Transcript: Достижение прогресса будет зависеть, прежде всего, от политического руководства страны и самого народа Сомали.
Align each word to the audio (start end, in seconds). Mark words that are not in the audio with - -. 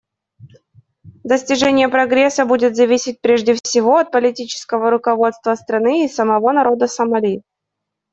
Достижение 1.23 1.87
прогресса 1.87 2.43
будет 2.47 2.75
зависеть, 2.75 3.21
прежде 3.21 3.53
всего, 3.53 3.97
от 3.97 4.11
политического 4.11 4.89
руководства 4.89 5.53
страны 5.53 6.05
и 6.05 6.07
самого 6.09 6.51
народа 6.53 6.87
Сомали. 6.87 7.43